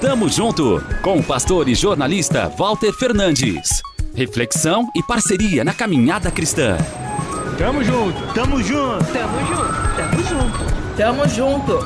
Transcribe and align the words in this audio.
Tamo 0.00 0.28
junto 0.28 0.84
com 1.02 1.18
o 1.18 1.24
pastor 1.24 1.70
e 1.70 1.74
jornalista 1.74 2.50
Walter 2.50 2.92
Fernandes. 2.92 3.80
Reflexão 4.14 4.90
e 4.94 5.02
parceria 5.02 5.64
na 5.64 5.72
caminhada 5.72 6.30
cristã. 6.30 6.76
Tamo 7.56 7.82
junto, 7.82 8.34
tamo 8.34 8.62
junto, 8.62 9.04
tamo 9.10 9.38
junto, 9.46 9.96
tamo 9.96 10.22
junto, 10.22 10.96
tamo 10.98 11.28
junto. 11.28 11.78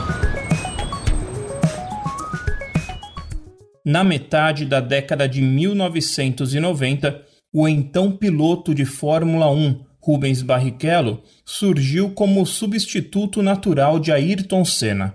Na 3.84 4.02
metade 4.02 4.64
da 4.64 4.80
década 4.80 5.28
de 5.28 5.40
1990, 5.40 7.22
o 7.52 7.68
então 7.68 8.16
piloto 8.16 8.74
de 8.74 8.84
Fórmula 8.84 9.48
1, 9.52 9.84
Rubens 10.00 10.42
Barrichello, 10.42 11.22
surgiu 11.44 12.10
como 12.10 12.44
substituto 12.44 13.40
natural 13.40 14.00
de 14.00 14.10
Ayrton 14.10 14.64
Senna. 14.64 15.14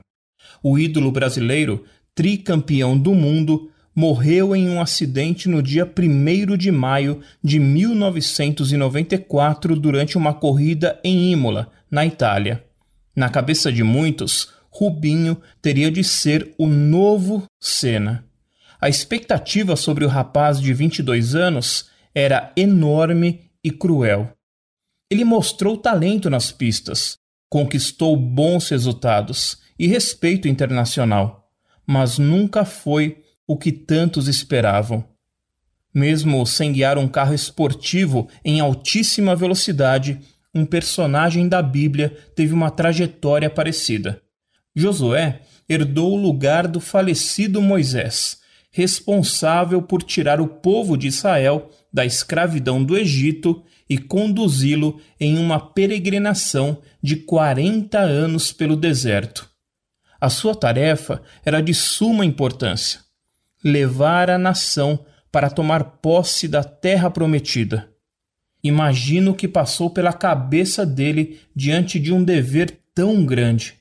O 0.64 0.80
ídolo 0.80 1.12
brasileiro, 1.12 1.84
tricampeão 2.16 2.98
do 2.98 3.14
mundo, 3.14 3.70
morreu 3.94 4.56
em 4.56 4.68
um 4.70 4.82
acidente 4.82 5.48
no 5.48 5.62
dia 5.62 5.86
1 5.86 6.58
de 6.58 6.72
maio 6.72 7.22
de 7.44 7.60
1994 7.60 9.76
durante 9.76 10.18
uma 10.18 10.34
corrida 10.34 11.00
em 11.04 11.32
Imola, 11.32 11.70
na 11.92 12.04
Itália. 12.06 12.64
Na 13.16 13.30
cabeça 13.30 13.72
de 13.72 13.84
muitos, 13.84 14.50
Rubinho 14.70 15.38
teria 15.62 15.92
de 15.92 16.04
ser 16.04 16.54
o 16.58 16.68
novo 16.68 17.44
Senna. 17.62 18.26
A 18.82 18.90
expectativa 18.90 19.76
sobre 19.76 20.04
o 20.04 20.10
rapaz 20.10 20.60
de 20.60 20.74
22 20.74 21.36
anos 21.36 21.90
era 22.14 22.52
enorme 22.58 23.42
e 23.64 23.72
cruel. 23.72 24.32
Ele 25.10 25.24
mostrou 25.24 25.78
talento 25.78 26.30
nas 26.30 26.52
pistas, 26.52 27.18
conquistou 27.50 28.18
bons 28.18 28.68
resultados 28.70 29.58
e 29.80 29.88
respeito 29.88 30.48
internacional, 30.48 31.45
mas 31.86 32.18
nunca 32.18 32.66
foi 32.66 33.18
o 33.48 33.58
que 33.58 33.72
tantos 33.72 34.28
esperavam. 34.28 35.04
Mesmo 35.94 36.46
sem 36.46 36.74
guiar 36.74 36.98
um 36.98 37.08
carro 37.08 37.34
esportivo 37.34 38.28
em 38.44 38.60
altíssima 38.60 39.36
velocidade, 39.36 40.20
um 40.54 40.66
personagem 40.66 41.48
da 41.48 41.62
Bíblia 41.62 42.16
teve 42.36 42.54
uma 42.54 42.72
trajetória 42.72 43.50
parecida. 43.50 44.22
Josué 44.76 45.42
herdou 45.68 46.14
o 46.14 46.22
lugar 46.22 46.68
do 46.68 46.80
falecido 46.80 47.62
Moisés, 47.62 48.40
responsável 48.72 49.82
por 49.82 50.04
tirar 50.04 50.42
o 50.42 50.48
povo 50.48 50.98
de 50.98 51.08
Israel 51.08 51.72
da 51.94 52.06
escravidão 52.06 52.84
do 52.84 52.98
Egito 52.98 53.64
e 53.90 53.98
conduzi-lo 53.98 55.00
em 55.20 55.38
uma 55.38 55.60
peregrinação 55.60 56.78
de 57.02 57.16
40 57.16 58.00
anos 58.00 58.52
pelo 58.52 58.76
deserto. 58.76 59.50
A 60.20 60.30
sua 60.30 60.56
tarefa 60.56 61.22
era 61.44 61.62
de 61.62 61.74
suma 61.74 62.26
importância 62.26 63.06
levar 63.66 64.30
a 64.30 64.38
nação 64.38 65.04
para 65.32 65.50
tomar 65.50 65.84
posse 65.84 66.48
da 66.48 66.64
terra 66.64 67.10
prometida. 67.10 67.90
Imagino 68.64 69.32
o 69.32 69.36
que 69.36 69.48
passou 69.48 69.90
pela 69.90 70.14
cabeça 70.14 70.86
dele 70.86 71.40
diante 71.56 72.00
de 72.00 72.14
um 72.14 72.24
dever 72.24 72.80
tão 72.94 73.26
grande. 73.26 73.74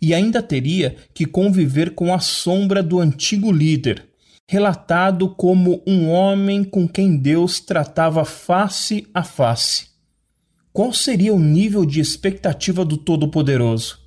E 0.00 0.14
ainda 0.14 0.40
teria 0.40 0.94
que 1.12 1.26
conviver 1.26 1.96
com 1.96 2.14
a 2.14 2.20
sombra 2.20 2.84
do 2.84 3.00
antigo 3.00 3.50
líder, 3.50 4.06
relatado 4.48 5.28
como 5.34 5.82
um 5.84 6.08
homem 6.08 6.62
com 6.62 6.86
quem 6.88 7.16
Deus 7.16 7.58
tratava 7.58 8.24
face 8.24 9.08
a 9.12 9.24
face. 9.24 9.88
Qual 10.72 10.92
seria 10.92 11.34
o 11.34 11.38
nível 11.38 11.84
de 11.84 11.98
expectativa 12.00 12.84
do 12.84 12.96
Todo-Poderoso? 12.96 13.98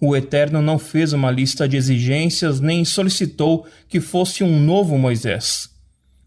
O 0.00 0.16
Eterno 0.16 0.62
não 0.62 0.78
fez 0.78 1.12
uma 1.12 1.30
lista 1.30 1.68
de 1.68 1.76
exigências 1.76 2.60
nem 2.60 2.84
solicitou 2.84 3.66
que 3.88 4.00
fosse 4.00 4.44
um 4.44 4.60
novo 4.60 4.96
Moisés. 4.96 5.70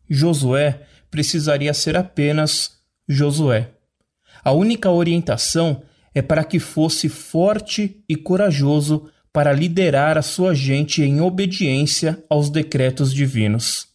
Josué 0.10 0.82
precisaria 1.10 1.74
ser 1.74 1.96
apenas 1.96 2.80
Josué. 3.08 3.72
A 4.44 4.52
única 4.52 4.90
orientação 4.90 5.84
é 6.14 6.22
para 6.22 6.44
que 6.44 6.60
fosse 6.60 7.08
forte 7.08 8.04
e 8.10 8.18
corajoso 8.18 9.10
para 9.32 9.54
liderar 9.54 10.18
a 10.18 10.22
sua 10.22 10.54
gente 10.54 11.02
em 11.02 11.22
obediência 11.22 12.22
aos 12.30 12.50
decretos 12.50 13.14
divinos. 13.14 13.88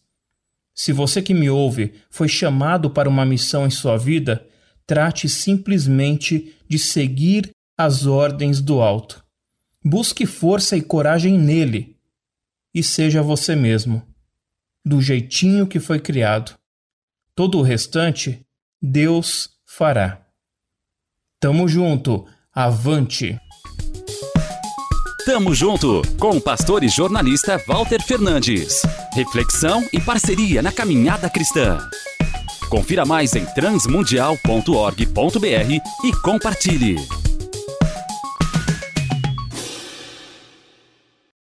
Se 0.73 0.91
você 0.91 1.21
que 1.21 1.33
me 1.33 1.49
ouve 1.49 1.93
foi 2.09 2.27
chamado 2.27 2.89
para 2.89 3.09
uma 3.09 3.25
missão 3.25 3.67
em 3.67 3.69
sua 3.69 3.97
vida, 3.97 4.45
trate 4.87 5.29
simplesmente 5.29 6.55
de 6.67 6.79
seguir 6.79 7.51
as 7.77 8.07
ordens 8.07 8.59
do 8.61 8.81
alto. 8.81 9.26
Busque 9.89 10.25
força 10.25 10.75
e 10.75 10.81
coragem 10.81 11.39
nele 11.39 11.95
e 12.73 12.83
seja 12.83 13.23
você 13.23 13.55
mesmo, 13.55 14.05
do 14.85 15.01
jeitinho 15.01 15.65
que 15.65 15.79
foi 15.79 15.97
criado. 15.97 16.57
Todo 17.33 17.57
o 17.57 17.61
restante, 17.61 18.45
Deus 18.81 19.49
fará. 19.65 20.27
Tamo 21.39 21.69
junto, 21.69 22.27
avante! 22.53 23.39
Tamo 25.25 25.55
junto 25.55 26.01
com 26.19 26.31
o 26.31 26.41
pastor 26.41 26.83
e 26.83 26.89
jornalista 26.89 27.57
Walter 27.65 28.03
Fernandes. 28.03 28.81
Reflexão 29.13 29.87
e 29.93 30.01
parceria 30.01 30.61
na 30.61 30.73
caminhada 30.73 31.29
cristã. 31.29 31.79
Confira 32.69 33.05
mais 33.05 33.37
em 33.37 33.45
transmundial.org.br 33.45 35.81
e 36.03 36.11
compartilhe. 36.21 37.26